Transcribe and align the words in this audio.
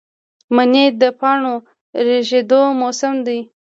منی 0.55 0.85
د 1.01 1.03
پاڼو 1.19 1.53
ریژیدو 2.07 2.61
موسم 2.79 3.15
دی 3.25 3.39